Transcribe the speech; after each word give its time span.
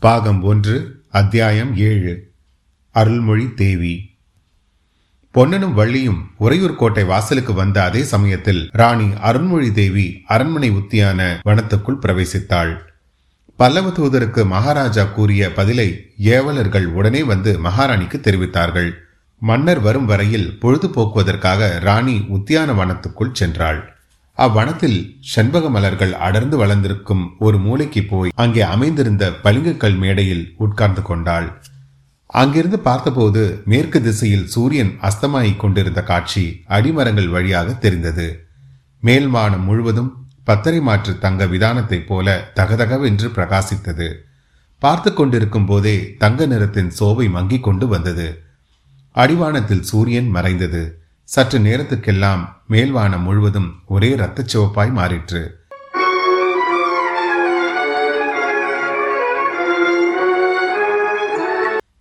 பாகம் 0.00 0.42
ஒன்று 0.42 1.02
அத்தியாயம் 1.10 1.76
ஏழு. 1.76 2.30
அருள்மொழி 2.90 3.54
தேவி. 3.54 4.10
பொன்னனும் 5.30 5.74
வள்ளியும் 5.74 6.30
உறையூர் 6.36 6.76
கோட்டை 6.76 7.04
வாசலுக்கு 7.04 7.52
வந்த 7.52 7.84
அதே 7.84 8.02
சமயத்தில் 8.02 8.68
ராணி 8.72 9.08
அருள்மொழி 9.20 9.72
தேவி 9.72 10.22
அரண்மனை 10.26 10.70
உத்தியான 10.70 11.40
வனத்துக்குள் 11.44 11.98
பிரவேசித்தாள். 12.02 12.76
பல்லவ 13.56 13.88
தூதருக்கு 13.88 14.46
மகாராஜா 14.46 15.04
கூறிய 15.04 15.52
பதிலை 15.52 16.12
ஏவலர்கள் 16.18 16.86
உடனே 16.86 17.22
வந்து 17.22 17.58
மகாராணிக்கு 17.64 18.20
தெரிவித்தார்கள். 18.20 18.92
மன்னர் 19.38 19.80
வரும் 19.80 20.04
வரையில் 20.04 20.58
பொழுது 20.58 20.90
போக்குவதற்காக 20.90 21.78
ராணி 21.78 22.18
உத்தியான 22.18 22.72
வனத்துக்குள் 22.72 23.34
சென்றாள். 23.40 23.84
அவ்வனத்தில் 24.38 24.98
செண்பக 25.34 25.70
மலர்கள் 25.70 26.12
அடர்ந்து 26.14 26.56
வளர்ந்திருக்கும் 26.56 27.30
ஒரு 27.38 27.58
மூலைக்கு 27.58 28.06
போய் 28.08 28.30
அங்கே 28.34 28.60
அமைந்திருந்த 28.60 29.30
பளிங்குக்கல் 29.42 29.98
மேடையில் 29.98 30.54
உட்கார்ந்து 30.56 31.02
கொண்டாள். 31.02 31.62
அங்கிருந்து 32.26 32.78
பார்த்தபோது 32.78 33.62
மேற்கு 33.64 34.02
திசையில் 34.02 34.46
சூரியன் 34.46 34.98
அஸ்தமாயிக் 35.02 35.56
கொண்டிருந்த 35.56 36.02
காட்சி 36.02 36.62
அடிமரங்கள் 36.68 37.28
வழியாக 37.28 37.72
தெரிந்தது. 37.72 38.48
மேல் 39.00 39.26
மானம் 39.26 39.64
முழுவதும் 39.64 40.26
பத்தரை 40.44 40.80
மாற்று 40.80 41.18
தங்க 41.18 41.46
விதானத்தைப் 41.46 42.06
போல 42.06 42.50
தகதகவென்று 42.56 43.28
பிரகாசித்தது. 43.28 44.12
பார்த்து 44.78 45.14
கொண்டிருக்கும் 45.14 45.66
போதே 45.66 46.14
தங்க 46.16 46.46
நிறத்தின் 46.46 46.92
சோவை 47.00 47.26
மங்கிக் 47.28 47.60
கொண்டு 47.60 47.88
வந்தது. 47.88 48.42
அடிவானத்தில் 49.14 49.80
சூரியன் 49.80 50.28
மறைந்தது. 50.28 50.82
சற்று 51.32 51.58
நேரத்துக்கெல்லாம் 51.58 52.42
மேல்வானம் 52.68 53.24
முழுவதும் 53.26 53.66
ஒரே 53.86 54.08
இரத்த 54.10 54.44
சிவப்பாய் 54.52 54.92
மாறிற்று. 54.98 55.42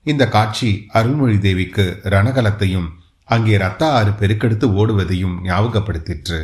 இந்த 0.04 0.28
காட்சி 0.28 0.70
அருள்மொழி 1.00 1.40
தேவிக்கு 1.40 1.86
ரணகலத்தையும் 2.04 2.88
அங்கே 3.26 3.58
ரத்த 3.58 3.92
ஆறு 3.92 4.14
பெருக்கெடுத்து 4.20 4.70
ஓடுவதையும் 4.82 5.36
ஞாபகப்படுத்திற்று. 5.44 6.40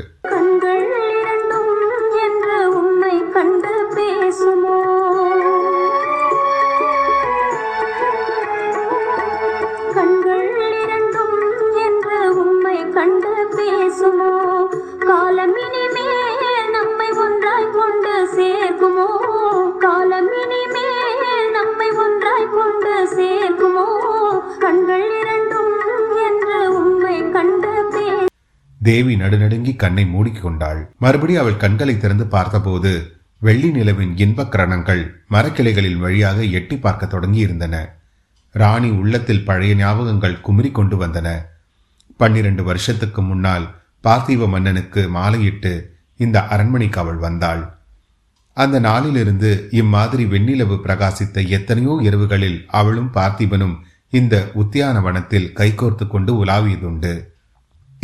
தேவி 28.87 29.13
நடுநடுங்கி 29.15 29.73
கண்ணை 29.75 30.03
மூடிக்கொண்டாள். 30.05 30.79
மறுபடி 30.97 31.33
அவள் 31.41 31.61
கண்களை 31.63 31.95
திறந்து 31.97 32.25
பார்த்தபோது 32.27 32.91
வெள்ளி 33.39 33.69
நிலவின் 33.69 34.13
இன்பக் 34.17 34.51
கிரணங்கள் 34.53 35.03
மரக்கிளைகளின் 35.29 35.99
வழியாக 36.03 36.43
எட்டி 36.59 36.75
பார்க்க 36.77 37.05
தொடங்கி 37.05 37.39
இருந்தன 37.39 37.75
ராணி 38.55 38.89
உள்ளத்தில் 39.01 39.45
பழைய 39.45 39.73
ஞாபகங்கள் 39.75 40.41
குமரி 40.41 40.69
கொண்டு 40.71 40.95
வந்தன. 41.03 41.27
பன்னிரண்டு 42.19 42.63
வருஷத்துக்கு 42.63 43.21
முன்னால் 43.21 43.65
பார்த்திவ 44.03 44.47
மன்னனுக்கு 44.47 45.01
மாலையிட்டு 45.15 45.73
இந்த 46.19 46.37
அரண்மனைக்கு 46.47 46.99
அவள் 46.99 47.19
வந்தாள். 47.25 47.63
அந்த 48.57 48.77
நாளிலிருந்து 48.79 49.51
இம்மாதிரி 49.71 50.25
வெண்ணிலவு 50.25 50.75
பிரகாசித்த 50.85 51.45
எத்தனையோ 51.47 51.93
இரவுகளில் 52.01 52.59
அவளும் 52.79 53.11
பார்த்திபனும் 53.13 53.75
இந்த 54.13 54.35
உத்தியானவனத்தில் 54.61 55.51
கைகோர்த்து 55.59 56.07
கொண்டு 56.07 56.31
உலாவியதுண்டு. 56.43 57.13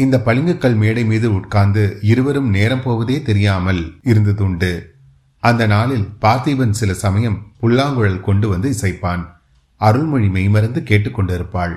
இந்த 0.03 0.17
பளிங்குக்கல் 0.25 0.75
மேடை 0.75 1.03
மீது 1.05 1.27
உட்கார்ந்து 1.33 1.83
இருவரும் 2.01 2.49
நேரம் 2.49 2.83
போவதே 2.83 3.21
தெரியாமல் 3.21 3.81
இருந்ததுண்டு. 4.05 4.71
அந்த 5.43 5.63
நாளில் 5.67 6.05
பார்த்திபன் 6.21 6.77
சில 6.79 6.93
சமயம் 6.93 7.37
புல்லாங்குழல் 7.59 8.21
கொண்டு 8.21 8.47
வந்து 8.49 8.69
இசைப்பான். 8.71 9.23
அருள்மொழி 9.81 10.27
மெய்மறந்து 10.27 10.81
கேட்டுக்கொண்டிருப்பாள். 10.81 11.75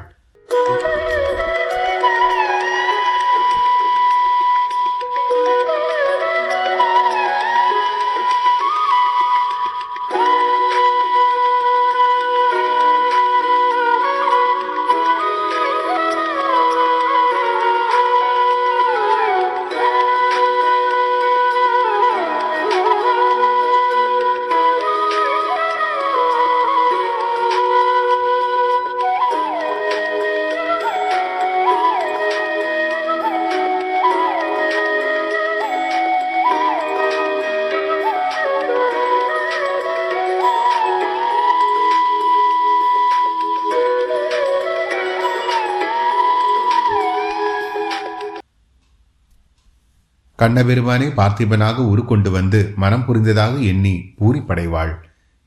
கண்ணபெருமானே 50.42 51.06
பார்த்திபனாக 51.06 51.76
உருக்கொண்டு 51.76 52.30
வந்து 52.30 52.72
மனம் 52.76 53.04
புரிந்ததாக 53.04 53.58
எண்ணி 53.58 54.14
பூரிப்படைவாள். 54.20 54.94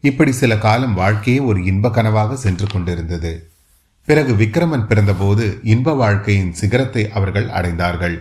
இப்படி 0.01 0.31
சில 0.31 0.57
காலம் 0.57 0.93
வாழ்க்கையே 0.93 1.39
ஒரு 1.39 1.63
இன்ப 1.63 1.89
கனவாக 1.89 2.33
சென்று 2.33 2.67
கொண்டிருந்தது. 2.67 3.49
பிறகு 4.05 4.33
விக்ரமன் 4.33 4.87
பிறந்தபோது 4.87 5.59
இன்ப 5.63 5.93
வாழ்க்கையின் 5.93 6.53
சிகரத்தை 6.53 7.11
அவர்கள் 7.11 7.45
அடைந்தார்கள். 7.45 8.19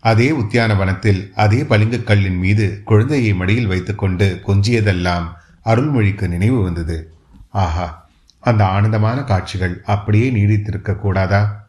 அதே 0.00 0.30
உத்தியானவனத்தில் 0.30 1.32
அதே 1.34 1.62
பளிங்குக் 1.62 2.06
கல்லின் 2.06 2.38
மீது 2.38 2.80
குழந்தையை 2.84 3.34
மடியில் 3.34 3.66
வைத்துக்கொண்டு 3.66 4.40
கொஞ்சியதெல்லாம் 4.46 5.24
அருள்மொழிக்கு 5.64 6.28
நினைவு 6.28 6.62
வந்தது. 6.62 7.12
ஆஹா 7.50 8.08
அந்த 8.40 8.64
ஆனந்தமான 8.66 9.24
காட்சிகள் 9.24 9.82
அப்படியே 9.84 10.30
நீடித்திருக்க 10.30 10.96
கூடாதா? 10.96 11.68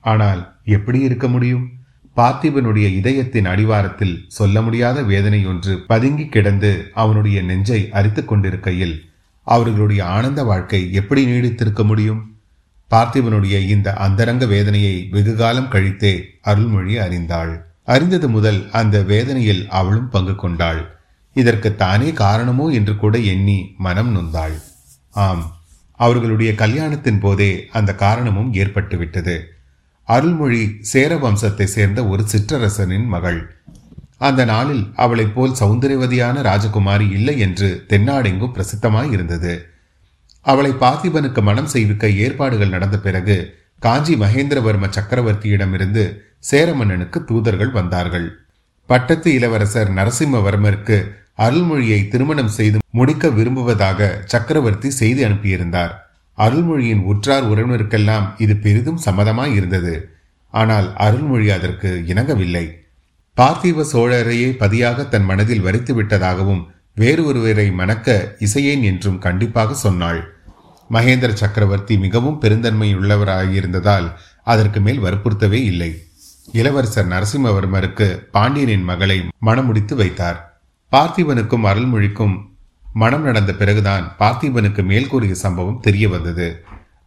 ஆனால் 0.00 0.56
எப்படி 0.64 1.00
இருக்க 1.00 1.28
முடியும்? 1.28 1.70
பார்த்திபனுடைய 2.16 2.86
இதயத்தின் 2.98 3.46
அடிவாரத்தில் 3.46 4.16
சொல்ல 4.28 4.62
முடியாத 4.62 5.02
வேதனை 5.02 5.46
ஒன்று 5.46 5.74
பதுங்கி 5.86 6.26
கிடந்து 6.26 6.70
அவனுடைய 6.92 7.42
நெஞ்சை 7.42 7.80
அரித்து 7.90 8.24
கொண்டிருக்கையில் 8.24 8.96
அவர்களுடைய 9.46 10.04
ஆனந்த 10.04 10.40
வாழ்க்கை 10.44 10.80
எப்படி 10.92 11.22
நீடித்திருக்க 11.26 11.82
முடியும்? 11.84 12.20
பார்த்திபனுடைய 12.90 13.56
இந்த 13.66 13.88
அந்தரங்க 13.92 14.46
வேதனையை 14.46 14.96
வெகுகாலம் 15.10 15.70
கழித்தே 15.70 16.12
அருள்மொழி 16.40 16.98
அறிந்தாள். 16.98 17.52
அறிந்தது 17.84 18.28
முதல் 18.28 18.60
அந்த 18.70 18.96
வேதனையில் 19.02 19.62
அவளும் 19.68 20.08
பங்கு 20.08 20.34
கொண்டாள். 20.34 20.82
இதற்கு 21.36 21.76
தானே 21.76 22.12
காரணமோ 22.12 22.66
என்று 22.68 22.96
கூட 22.96 23.18
எண்ணி 23.18 23.58
மனம் 23.78 24.12
நொந்தாள். 24.16 24.56
ஆம் 25.10 25.42
அவர்களுடைய 26.00 26.52
கல்யாணத்தின் 26.52 27.20
போதே 27.20 27.50
அந்த 27.72 27.90
காரணமும் 27.94 28.52
ஏற்பட்டுவிட்டது. 28.52 29.36
அருள்மொழி 30.08 30.62
சேர 30.80 31.16
வம்சத்தை 31.16 31.66
சேர்ந்த 31.76 32.00
ஒரு 32.06 32.22
சிற்றரசனின் 32.32 33.06
மகள். 33.06 33.40
அந்த 34.18 34.44
நாளில் 34.44 34.84
அவளைப் 34.94 35.34
போல் 35.34 35.54
சௌந்தரியவதியான 35.60 36.42
ராஜகுமாரி 36.48 37.06
இல்லை 37.10 37.38
என்று 37.38 37.68
தென்னாடெங்கும் 37.88 38.54
பிரசித்தமாய் 38.56 39.12
இருந்தது 39.12 39.54
அவளை 40.46 40.70
பார்த்திபனுக்கு 40.72 41.42
மனம் 41.42 41.66
செய்விக்க 41.66 42.08
ஏற்பாடுகள் 42.24 42.68
நடந்த 42.68 42.98
பிறகு 42.98 43.36
காஞ்சி 43.78 44.14
மகேந்திரவர்ம 44.14 44.90
சக்கரவர்த்தியிடமிருந்து 44.96 46.04
சேரமன்னனுக்கு 46.50 47.18
தூதர்கள் 47.24 47.70
வந்தார்கள். 47.70 48.28
பட்டத்து 48.86 49.28
இளவரசர் 49.34 49.90
நரசிம்மவர்மருக்கு 49.90 50.96
அருள்மொழியை 51.38 52.08
திருமணம் 52.08 52.54
செய்து 52.58 52.78
முடிக்க 52.90 53.28
விரும்புவதாக 53.28 54.08
சக்கரவர்த்தி 54.24 54.90
செய்தி 54.90 55.24
அனுப்பியிருந்தார். 55.24 55.92
அருள்மொழியின் 56.38 57.02
உற்றார் 57.04 57.46
உறவினருக்கெல்லாம் 57.52 58.26
இது 58.38 58.56
பெரிதும் 58.56 59.00
சம்மதமாய் 59.04 59.54
இருந்தது. 59.54 59.94
ஆனால் 60.54 60.88
அருள்மொழி 60.96 61.48
அதற்கு 61.50 61.90
இணங்கவில்லை. 62.06 62.64
பார்த்திப 63.36 63.84
சோழரையே 63.92 64.48
பதியாக 64.56 65.04
தன் 65.04 65.26
மனதில் 65.30 65.64
வரித்து 65.66 65.92
விட்டதாகவும் 65.94 66.62
வேறு 66.94 67.22
ஒருவரை 67.24 67.66
மணக்க 67.70 68.36
இசையேன் 68.38 68.82
என்றும் 68.82 69.18
கண்டிப்பாக 69.18 69.74
சொன்னாள். 69.74 70.20
மகேந்திர 70.90 71.32
சக்கரவர்த்தி 71.32 71.94
மிகவும் 71.96 72.40
பெருந்தன்மையுள்ளவராயிருந்ததால் 72.40 74.08
அதற்கு 74.42 74.80
மேல் 74.80 75.00
வற்புறுத்தவே 75.04 75.60
இல்லை. 75.64 75.90
இளவரசர் 76.52 77.08
நரசிம்மவர்மருக்கு 77.08 78.06
பாண்டியனின் 78.30 78.82
மகளை 78.82 79.18
மணமுடித்து 79.46 79.94
வைத்தார். 79.94 80.38
பார்த்திபனுக்கும் 80.92 81.66
அருள்மொழிக்கும் 81.70 82.34
மனம் 82.92 83.22
நடந்த 83.22 83.52
பிறகுதான் 83.52 84.04
பார்த்திபனுக்கு 84.18 84.82
மேல் 84.84 85.08
கூறிய 85.08 85.34
சம்பவம் 85.34 85.80
தெரிய 85.80 86.08
வந்தது. 86.08 86.48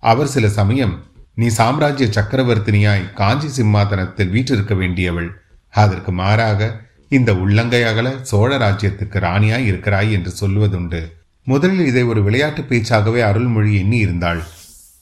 அவர் 0.04 0.28
சில 0.28 0.46
சமயம் 0.50 0.96
நீ 1.36 1.48
சாம்ராஜ்ய 1.48 2.08
சக்கரவர்த்தினியாய் 2.08 3.12
காஞ்சி 3.14 3.50
சிம்மாதனத்தில் 3.58 4.30
வீற்றிருக்க 4.30 4.74
வேண்டியவள். 4.74 5.30
அதற்கு 5.74 6.12
மாறாக 6.12 6.70
இந்த 7.08 7.32
உள்ளங்கை 7.36 7.82
அகல 7.84 8.08
சோழ 8.22 8.52
ராஜ்யத்துக்கு 8.58 9.18
ராணியாய் 9.20 9.66
இருக்கிறாய் 9.66 10.12
என்று 10.12 10.32
சொல்வதுண்டு 10.42 11.02
முதலில் 11.48 11.86
இதை 11.86 12.04
ஒரு 12.04 12.22
விளையாட்டு 12.24 12.62
பேச்சாகவே 12.62 13.22
அருள்மொழி 13.22 13.72
எண்ணி 13.80 13.98
இருந்தாள். 13.98 14.42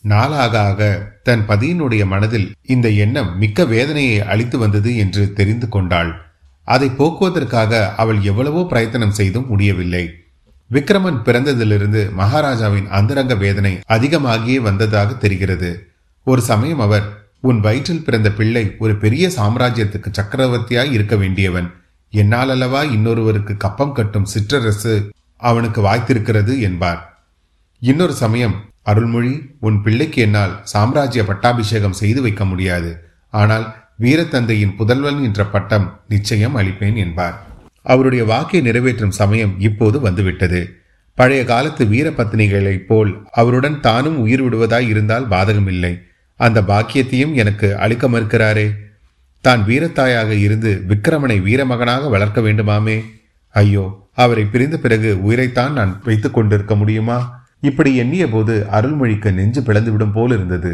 நாளாக 0.04 0.56
ஆக 0.60 0.82
தன் 1.24 1.44
பதியினுடைய 1.48 2.06
மனதில் 2.06 2.48
இந்த 2.62 2.88
எண்ணம் 3.04 3.38
மிக்க 3.38 3.66
வேதனையை 3.66 4.18
அளித்து 4.22 4.58
வந்தது 4.58 4.92
என்று 4.96 5.24
தெரிந்து 5.34 5.70
கொண்டாள். 5.70 6.12
அதை 6.68 6.90
போக்குவதற்காக 6.90 7.94
அவள் 7.96 8.20
எவ்வளவோ 8.22 8.64
பிரயத்தனம் 8.64 9.18
செய்தும் 9.20 9.48
முடியவில்லை. 9.48 10.04
விக்ரமன் 10.74 11.20
பிறந்ததிலிருந்து 11.26 12.12
மகாராஜாவின் 12.12 12.88
அந்தரங்க 12.88 13.36
வேதனை 13.36 13.80
அதிகமாகியே 13.90 14.62
வந்ததாக 14.62 15.14
தெரிகிறது. 15.14 15.88
ஒரு 16.24 16.42
சமயம் 16.42 16.80
அவர் 16.80 17.22
உன் 17.42 17.60
வயிற்றில் 17.60 18.04
பிறந்த 18.04 18.32
பிள்ளை 18.32 18.76
ஒரு 18.78 18.96
பெரிய 18.96 19.32
சாம்ராஜ்யத்துக்கு 19.38 20.14
சக்கரவர்த்தியாய் 20.22 20.92
இருக்க 20.92 21.16
வேண்டியவன். 21.16 21.72
என்னால் 22.10 22.50
அல்லவா 22.50 22.84
இன்னொருவருக்கு 22.84 23.58
கப்பம் 23.58 23.92
கட்டும் 23.92 24.28
சிற்றரசு 24.34 25.10
அவனுக்கு 25.38 25.82
வாய்த்திருக்கிறது? 25.82 26.60
என்பார். 26.60 27.26
இன்னொரு 27.80 28.14
சமயம் 28.14 28.66
அருள்மொழி 28.82 29.50
உன் 29.60 29.82
பிள்ளைக்கு 29.82 30.22
என்னால் 30.22 30.60
சாம்ராஜ்ய 30.64 31.26
பட்டாபிஷேகம் 31.26 31.94
செய்து 31.94 32.22
வைக்க 32.22 32.46
முடியாது. 32.46 33.04
ஆனால் 33.30 33.76
வீரத்தந்தையின் 34.00 34.76
புதல்வன் 34.76 35.24
என்ற 35.24 35.46
பட்டம் 35.46 36.00
நிச்சயம் 36.10 36.58
அளிப்பேன் 36.58 36.96
என்பார். 36.96 37.53
அவருடைய 37.84 38.26
வாக்கை 38.26 38.62
நிறைவேற்றும் 38.62 39.18
சமயம் 39.22 39.54
இப்போது 39.60 40.00
வந்துவிட்டது. 40.00 40.62
பழைய 41.18 41.42
காலத்து 41.46 41.86
வீரபத்னிகளைப் 41.86 42.88
போல் 42.88 43.12
அவருடன் 43.32 43.80
தானும் 43.80 44.18
உயிர் 44.20 44.44
விடுவதாய் 44.44 44.88
இருந்தால் 44.88 45.28
பாதகமில்லை. 45.28 45.94
அந்த 46.40 46.62
பாக்கியத்தையும் 46.62 47.34
எனக்கு 47.34 47.78
அளிக்க 47.78 48.08
மறுக்கிறாரே. 48.10 48.68
தான் 49.44 49.62
வீரத்தாயாக 49.68 50.30
இருந்து 50.30 50.72
விக்கிரமனை 50.88 51.38
வீரமகனாக 51.42 52.10
வளர்க்க 52.10 52.42
வேண்டுமாமே? 52.42 52.98
ஐயோ 53.56 53.86
அவரை 54.14 54.44
பிரிந்த 54.46 54.78
பிறகு 54.78 55.10
உயிரைத்தான் 55.24 55.74
நான் 55.74 56.02
வைத்துக் 56.04 56.34
கொண்டிருக்க 56.34 56.76
முடியுமா? 56.76 57.20
இப்படி 57.60 57.96
எண்ணிய 57.96 58.30
போது 58.30 58.66
அருள்மொழிக்கு 58.72 59.34
நெஞ்சு 59.34 59.62
பிளந்துவிடும் 59.62 60.14
போல் 60.14 60.32
இருந்தது 60.32 60.72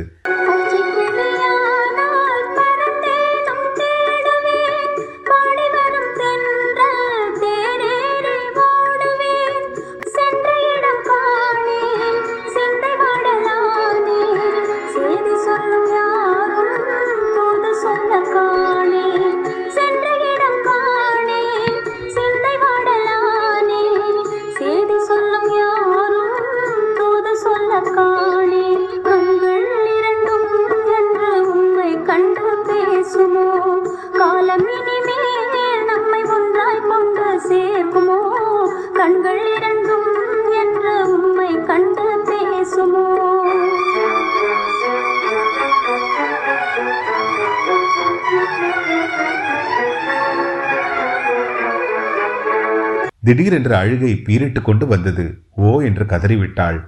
திடீரென்று 53.29 53.75
அழுகை 53.75 54.21
பீரிட்டு 54.25 54.61
கொண்டு 54.61 54.87
வந்தது. 54.87 55.41
ஓ 55.55 55.81
என்று 55.81 56.05
கதறிவிட்டாள். 56.05 56.85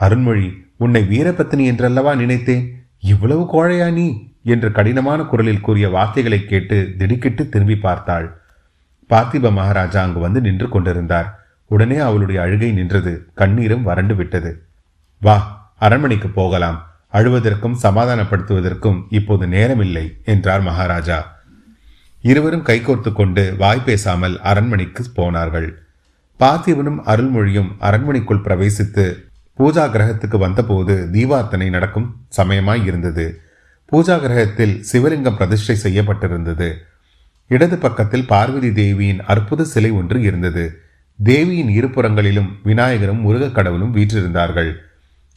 அருண்மொழி 0.00 0.54
உன்னை 0.76 1.02
வீரபத்தினி 1.02 1.64
என்றல்லவா 1.64 2.14
நினைத்தேன்? 2.14 2.84
இவ்வளவு 3.00 3.42
கோழையா 3.42 3.92
நீ? 3.92 4.32
என்று 4.44 4.72
கடினமான 4.72 5.22
குரலில் 5.22 5.60
கூறிய 5.60 5.88
வார்த்தைகளை 5.88 6.44
கேட்டு 6.44 6.94
திடுக்கிட்டு 6.98 7.48
திரும்பி 7.48 7.76
பார்த்தாள். 7.76 8.40
பார்த்திப 9.10 9.52
மகாராஜா 9.52 10.02
அங்கு 10.02 10.20
வந்து 10.20 10.40
நின்று 10.40 10.68
கொண்டிருந்தார். 10.68 11.44
உடனே 11.66 11.96
அவளுடைய 11.96 12.40
அழுகை 12.40 12.72
நின்றது. 12.72 13.30
கண்ணீரும் 13.34 13.82
வறண்டு 13.82 14.14
விட்டது. 14.14 14.62
வா 15.20 15.70
அரண்மனைக்கு 15.78 16.28
போகலாம். 16.28 16.90
அழுவதற்கும் 17.12 17.76
சமாதானப்படுத்துவதற்கும் 17.82 19.02
இப்போது 19.08 19.46
நேரமில்லை 19.46 20.24
என்றார் 20.24 20.60
மகாராஜா. 20.60 21.39
இருவரும் 22.22 22.64
கைகோர்த்து 22.64 23.12
கொண்டு 23.12 23.54
வாய் 23.58 23.82
பேசாமல் 23.84 24.40
அரண்மனைக்கு 24.40 25.04
போனார்கள். 25.14 25.82
பார்த்திபனும் 26.40 26.98
அருள்மொழியும் 27.06 27.68
அரண்மனைக்குள் 27.78 28.38
பிரவேசித்து 28.38 29.28
பூஜா 29.58 29.90
கிரகத்துக்கு 29.90 30.38
வந்தபோது 30.38 31.08
தீபார்த்தனை 31.12 31.68
நடக்கும் 31.68 32.16
சமயமாய் 32.28 32.86
இருந்தது. 32.86 33.40
பூஜா 33.92 34.18
கிரகத்தில் 34.18 34.84
சிவலிங்கம் 34.92 35.36
பிரதிஷ்டை 35.36 35.76
செய்யப்பட்டிருந்தது. 35.82 36.74
இடது 37.46 37.78
பக்கத்தில் 37.78 38.26
பார்வதி 38.26 38.72
தேவியின் 38.72 39.20
அற்புத 39.20 39.64
சிலை 39.64 39.90
ஒன்று 39.90 40.22
இருந்தது. 40.22 40.80
தேவியின் 41.22 41.68
இருபுறங்களிலும் 41.68 42.48
விநாயகரும் 42.64 43.20
முருகக் 43.20 43.54
கடவுளும் 43.54 43.96
வீற்றிருந்தார்கள். 43.96 44.74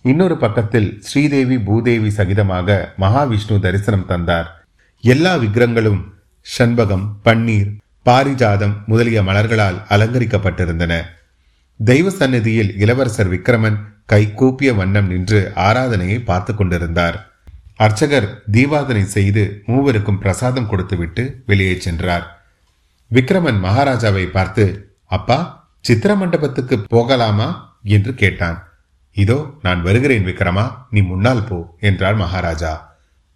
இன்னொரு 0.01 0.37
பக்கத்தில் 0.37 0.97
ஸ்ரீதேவி 1.01 1.59
பூதேவி 1.59 2.07
சகிதமாக 2.07 2.87
மகாவிஷ்ணு 2.99 3.59
தரிசனம் 3.59 4.05
தந்தார். 4.05 4.65
எல்லா 5.01 5.35
விக்கிரங்களும் 5.35 6.13
சண்பகம் 6.45 7.05
பன்னீர் 7.23 7.69
பாரிஜாதம் 8.05 8.73
முதலிய 8.85 9.23
மலர்களால் 9.23 9.77
அலங்கரிக்கப்பட்டிருந்தன. 9.89 10.93
தெய்வ 11.79 12.09
சந்நிதியில் 12.09 12.75
இளவரசர் 12.77 13.31
விக்ரமன் 13.31 13.77
கை 14.05 14.33
கூப்பிய 14.33 14.73
வண்ணம் 14.73 15.07
நின்று 15.07 15.51
ஆராதனையை 15.55 16.23
பார்த்து 16.25 16.55
கொண்டிருந்தார். 16.55 17.17
அர்ச்சகர் 17.75 18.43
தீபாதனை 18.51 19.03
செய்து 19.03 19.61
மூவருக்கும் 19.67 20.19
பிரசாதம் 20.19 20.67
கொடுத்துவிட்டு 20.67 21.43
வெளியே 21.45 21.75
சென்றார். 21.79 22.25
விக்ரமன் 23.11 23.59
மகாராஜாவை 23.63 24.25
பார்த்து 24.31 24.95
அப்பா 25.05 25.67
சித்திர 25.79 26.15
மண்டபத்துக்கு 26.15 26.83
போகலாமா? 26.87 27.77
என்று 27.83 28.13
கேட்டான். 28.13 28.63
இதோ 29.15 29.53
நான் 29.61 29.81
வருகிறேன் 29.81 30.25
விக்ரமா 30.25 30.71
நீ 30.89 31.01
முன்னால் 31.01 31.43
போ 31.43 31.57
என்றார் 31.79 32.15
மகாராஜா. 32.15 32.92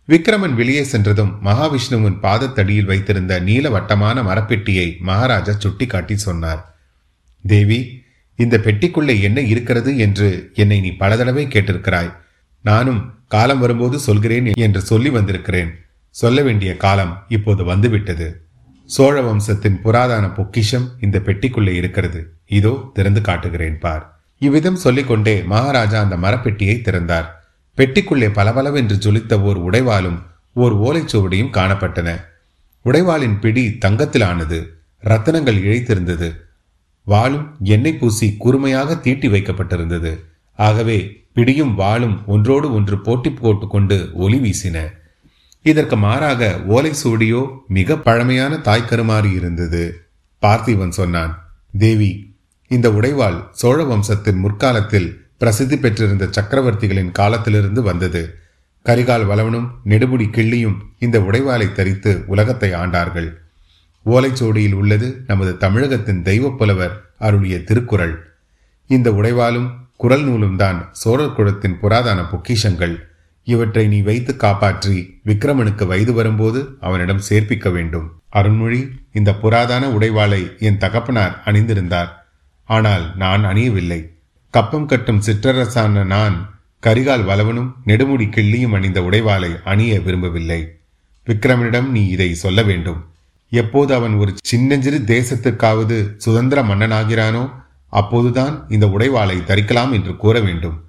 விக்ரமன் 0.09 0.53
வெளியே 0.53 0.83
சென்றதும் 0.83 1.31
மகாவிஷ்ணுவின் 1.43 2.19
பாதத்தடியில் 2.21 2.85
வைத்திருந்த 2.85 3.39
நீல 3.39 3.69
வட்டமான 3.69 4.21
மரப்பெட்டியை 4.21 4.99
மகாராஜா 4.99 5.53
சுட்டிக்காட்டி 5.53 6.15
சொன்னார். 6.17 6.61
தேவி 7.43 7.79
இந்த 8.35 8.57
பெட்டிக்குள்ளே 8.57 9.21
என்ன 9.21 9.39
இருக்கிறது 9.41 9.97
என்று 9.97 10.51
என்னை 10.53 10.79
நீ 10.79 10.91
பல 10.91 11.17
தடவை 11.17 11.45
கேட்டிருக்கிறாய். 11.45 12.11
நானும் 12.61 13.01
காலம் 13.27 13.59
வரும்போது 13.59 13.99
சொல்கிறேன் 13.99 14.45
என்று 14.45 14.81
சொல்லி 14.81 15.09
வந்திருக்கிறேன். 15.09 15.71
சொல்ல 16.09 16.41
வேண்டிய 16.41 16.77
காலம் 16.77 17.13
இப்போது 17.27 17.63
வந்துவிட்டது. 17.63 18.27
சோழ 18.85 19.21
வம்சத்தின் 19.21 19.81
புராதன 19.81 20.25
பொக்கிஷம் 20.29 20.87
இந்த 21.01 21.17
பெட்டிக்குள்ளே 21.19 21.73
இருக்கிறது. 21.73 22.21
இதோ 22.45 22.91
திறந்து 22.93 23.21
காட்டுகிறேன் 23.21 23.79
பார். 23.79 24.03
இவ்விதம் 24.41 24.75
சொல்லிக்கொண்டே 24.75 25.41
மகாராஜா 25.53 25.99
அந்த 26.01 26.17
மரப்பெட்டியை 26.17 26.81
திறந்தார். 26.81 27.46
பெட்டிக்குள்ளே 27.77 28.29
பளபளவென்று 28.33 28.95
ஜொலித்த 28.95 29.41
ஓர் 29.41 29.57
உடைவாலும் 29.57 30.19
ஓர் 30.53 30.75
ஓலைச்சுவடியும் 30.77 31.53
காணப்பட்டன. 31.57 32.09
உடைவாளின் 32.85 33.39
பிடி 33.39 33.77
தங்கத்திலானது 33.85 34.65
ரத்தனங்கள் 35.03 35.59
இழைத்திருந்தது. 35.63 36.35
வாளும் 37.03 37.55
எண்ணெய் 37.63 37.93
பூசி 37.93 38.35
கூர்மையாக 38.37 38.95
தீட்டி 38.95 39.27
வைக்கப்பட்டிருந்தது. 39.27 40.19
ஆகவே 40.55 41.25
பிடியும் 41.33 41.79
வாளும் 41.79 42.25
ஒன்றோடு 42.25 42.73
ஒன்று 42.73 43.01
போட்டி 43.01 43.31
போட்டுக்கொண்டு 43.31 44.09
ஒளி 44.13 44.39
வீசின. 44.39 44.77
இதற்கு 45.61 45.95
மாறாக 45.97 46.61
ஓலை 46.67 46.91
சுவடியோ 47.03 47.41
மிக 47.67 47.97
பழமையான 47.97 48.55
தாய்க்கருமாறி 48.55 49.31
இருந்தது 49.33 49.83
பார்த்திவன் 50.41 50.97
சொன்னான். 50.99 51.33
தேவி 51.77 52.35
இந்த 52.67 52.89
உடைவாள் 52.89 53.39
சோழ 53.51 53.83
வம்சத்தின் 53.83 54.39
முற்காலத்தில் 54.39 55.26
பிரசித்தி 55.37 55.77
பெற்றிருந்த 55.77 56.25
சக்கரவர்த்திகளின் 56.25 57.11
காலத்திலிருந்து 57.11 57.81
வந்தது. 57.81 58.37
கரிகால் 58.85 59.25
வளவனும் 59.25 59.71
நெடுமுடி 59.85 60.25
கிள்ளியும் 60.29 60.75
இந்த 60.99 61.19
உடைவாளை 61.19 61.71
தரித்து 61.71 62.23
உலகத்தை 62.27 62.71
ஆண்டார்கள். 62.71 63.33
ஓலைச்சோடியில் 64.05 64.73
உள்ளது 64.73 65.23
நமது 65.27 65.57
தமிழகத்தின் 65.57 66.23
தெய்வப் 66.23 66.57
புலவர் 66.57 67.01
அருளிய 67.17 67.63
திருக்குறள். 67.63 68.33
இந்த 68.87 69.11
உடைவாலும் 69.11 69.69
குரல் 69.97 70.23
நூலும் 70.23 70.57
தான் 70.57 70.89
சோழர் 70.91 71.33
குலத்தின் 71.33 71.79
புராதன 71.79 72.21
பொக்கிஷங்கள். 72.21 72.95
இவற்றை 73.43 73.87
நீ 73.87 74.01
வைத்து 74.01 74.35
காப்பாற்றி 74.35 75.21
விக்ரமனுக்கு 75.25 75.87
வயது 75.87 76.13
வரும்போது 76.13 76.77
அவனிடம் 76.79 77.21
சேர்ப்பிக்க 77.29 77.71
வேண்டும். 77.71 78.11
அருண்மொழி 78.33 78.91
இந்த 79.11 79.33
புராதன 79.33 79.87
உடைவாளை 79.89 80.57
என் 80.57 80.77
தகப்பனார் 80.77 81.41
அணிந்திருந்தார். 81.45 82.09
ஆனால் 82.63 83.17
நான் 83.17 83.43
அணியவில்லை. 83.43 84.16
கப்பம் 84.49 84.85
கட்டும் 84.85 85.21
சிற்றரசான 85.21 86.03
நான் 86.03 86.49
கரிகால் 86.83 87.25
வளவனும் 87.25 87.75
நெடுமுடி 87.85 88.25
கிள்ளியும் 88.27 88.73
அணிந்த 88.73 89.01
உடைவாளை 89.01 89.63
அணிய 89.63 89.99
விரும்பவில்லை. 89.99 90.77
விக்ரமனிடம் 91.27 91.87
நீ 91.87 92.07
இதை 92.07 92.33
சொல்ல 92.33 92.63
வேண்டும். 92.63 93.05
எப்போது 93.49 93.93
அவன் 93.93 94.13
ஒரு 94.13 94.33
சின்னஞ்சிறு 94.43 94.99
தேசத்திற்காவது 94.99 96.13
சுதந்திர 96.17 96.61
மன்னனாகிறானோ 96.61 97.51
அப்போதுதான் 97.89 98.65
இந்த 98.69 98.85
உடைவாளை 98.85 99.37
தரிக்கலாம் 99.41 99.91
என்று 99.91 100.17
கூற 100.17 100.39
வேண்டும். 100.39 100.83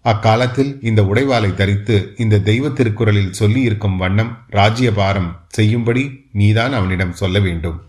அக்காலத்தில் 0.00 0.78
இந்த 0.82 1.02
உடைவாளை 1.02 1.54
தரித்து 1.54 2.14
இந்த 2.16 2.38
தெய்வ 2.38 2.68
திருக்குறளில் 2.68 3.32
சொல்லி 3.32 3.60
இருக்கும் 3.60 3.96
வண்ணம் 3.96 4.38
ராஜ்யபாரம் 4.48 5.40
செய்யும்படி 5.48 6.24
நீதான் 6.32 6.72
அவனிடம் 6.72 7.12
சொல்ல 7.12 7.38
வேண்டும். 7.38 7.82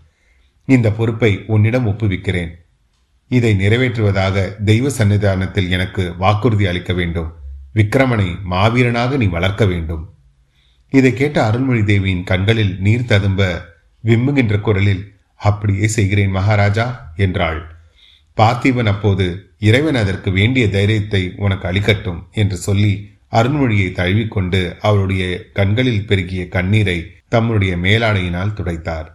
இந்த 0.64 0.90
பொறுப்பை 0.90 1.44
உன்னிடம் 1.46 1.86
ஒப்புவிக்கிறேன். 1.86 2.50
இதை 3.30 3.50
நிறைவேற்றுவதாக 3.54 4.36
தெய்வ 4.64 4.88
சன்னிதானத்தில் 4.88 5.68
எனக்கு 5.68 6.04
வாக்குறுதி 6.16 6.66
அளிக்க 6.66 6.92
வேண்டும். 6.92 7.28
விக்ரமனை 7.74 8.28
மாவீரனாக 8.50 9.16
நீ 9.16 9.26
வளர்க்க 9.26 9.64
வேண்டும். 9.66 10.04
இதை 10.92 11.12
கேட்ட 11.12 11.44
அருள்மொழி 11.44 11.82
தேவியின் 11.82 12.24
கண்களில் 12.24 12.72
நீர் 12.78 13.04
ததும்ப 13.04 13.42
விம்முகின்ற 14.04 14.60
குரலில் 14.60 15.04
அப்படியே 15.36 15.86
செய்கிறேன் 15.86 16.30
மகாராஜா 16.30 16.86
என்றாள். 17.16 17.60
பார்த்திபன் 18.36 18.86
அப்போது 18.86 19.26
இறைவன் 19.58 19.94
அதற்கு 19.94 20.30
வேண்டிய 20.30 20.68
தைரியத்தை 20.68 21.22
உனக்கு 21.36 21.66
அளிக்கட்டும் 21.68 22.20
என்று 22.32 22.56
சொல்லி 22.56 22.92
அருண்மொழியை 23.32 23.88
தழுவிக்கொண்டு 23.92 24.60
அவருடைய 24.80 25.24
கண்களில் 25.52 26.06
பெருகிய 26.06 26.48
கண்ணீரை 26.48 26.98
தம்முடைய 27.28 27.72
மேலாடையினால் 27.76 28.56
துடைத்தார். 28.58 29.08